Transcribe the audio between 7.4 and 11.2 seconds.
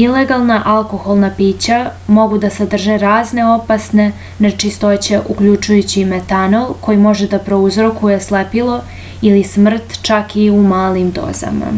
prouzrokuje slepilo ili smrt čak i u malim